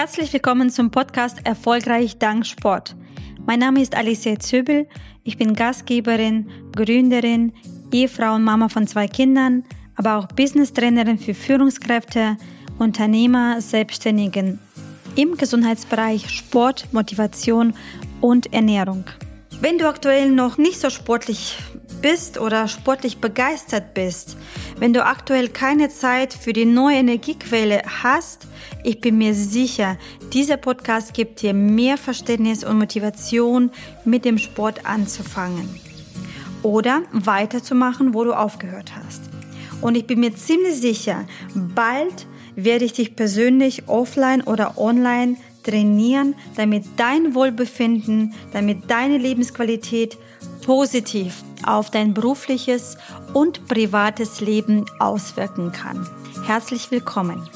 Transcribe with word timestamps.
Herzlich 0.00 0.32
willkommen 0.32 0.70
zum 0.70 0.90
Podcast 0.90 1.44
Erfolgreich 1.44 2.16
dank 2.16 2.46
Sport. 2.46 2.96
Mein 3.44 3.58
Name 3.58 3.82
ist 3.82 3.94
Alicia 3.94 4.38
Zöbel. 4.38 4.88
Ich 5.24 5.36
bin 5.36 5.52
Gastgeberin, 5.52 6.48
Gründerin, 6.74 7.52
Ehefrau 7.92 8.36
und 8.36 8.44
Mama 8.44 8.70
von 8.70 8.86
zwei 8.86 9.08
Kindern, 9.08 9.62
aber 9.96 10.16
auch 10.16 10.26
Business-Trainerin 10.28 11.18
für 11.18 11.34
Führungskräfte, 11.34 12.38
Unternehmer, 12.78 13.60
Selbstständigen 13.60 14.58
im 15.16 15.36
Gesundheitsbereich 15.36 16.30
Sport, 16.30 16.88
Motivation 16.92 17.74
und 18.22 18.54
Ernährung. 18.54 19.04
Wenn 19.60 19.76
du 19.76 19.86
aktuell 19.86 20.30
noch 20.30 20.56
nicht 20.56 20.80
so 20.80 20.88
sportlich 20.88 21.58
bist 22.00 22.38
oder 22.38 22.68
sportlich 22.68 23.18
begeistert 23.18 23.92
bist, 23.92 24.38
wenn 24.80 24.94
du 24.94 25.04
aktuell 25.04 25.50
keine 25.50 25.90
Zeit 25.90 26.32
für 26.32 26.54
die 26.54 26.64
neue 26.64 26.96
Energiequelle 26.96 27.82
hast, 28.02 28.48
ich 28.82 29.00
bin 29.00 29.18
mir 29.18 29.34
sicher, 29.34 29.98
dieser 30.32 30.56
Podcast 30.56 31.12
gibt 31.12 31.42
dir 31.42 31.52
mehr 31.52 31.98
Verständnis 31.98 32.64
und 32.64 32.78
Motivation, 32.78 33.70
mit 34.06 34.24
dem 34.24 34.38
Sport 34.38 34.86
anzufangen 34.86 35.68
oder 36.62 37.02
weiterzumachen, 37.12 38.14
wo 38.14 38.24
du 38.24 38.32
aufgehört 38.32 38.92
hast. 38.96 39.20
Und 39.82 39.96
ich 39.96 40.06
bin 40.06 40.20
mir 40.20 40.34
ziemlich 40.34 40.80
sicher, 40.80 41.26
bald 41.54 42.26
werde 42.56 42.86
ich 42.86 42.94
dich 42.94 43.16
persönlich 43.16 43.86
offline 43.86 44.40
oder 44.42 44.78
online 44.78 45.36
trainieren, 45.62 46.34
damit 46.56 46.84
dein 46.96 47.34
Wohlbefinden, 47.34 48.32
damit 48.54 48.90
deine 48.90 49.18
Lebensqualität 49.18 50.16
positiv 50.60 51.42
auf 51.66 51.90
dein 51.90 52.14
berufliches 52.14 52.96
und 53.32 53.66
privates 53.66 54.40
Leben 54.40 54.86
auswirken 54.98 55.72
kann. 55.72 56.08
Herzlich 56.46 56.90
willkommen. 56.90 57.48